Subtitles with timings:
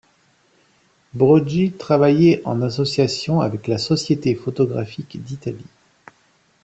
[1.13, 5.67] Brogi travaillait en association avec la Société photographique d'Italie.